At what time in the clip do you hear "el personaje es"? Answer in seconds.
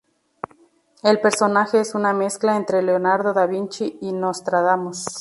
1.03-1.93